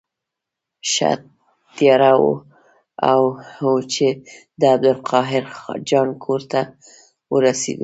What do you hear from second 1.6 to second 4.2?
تیاره وه چې